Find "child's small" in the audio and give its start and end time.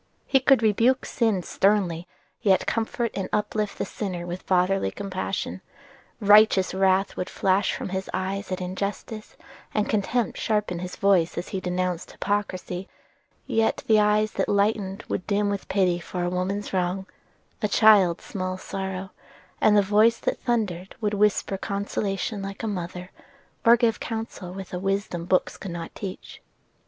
17.67-18.57